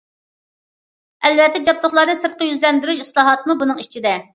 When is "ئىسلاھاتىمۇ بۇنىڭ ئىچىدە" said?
3.09-4.21